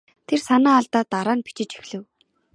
[0.27, 2.03] Тэр санаа алдаад дараа нь бичиж эхлэв.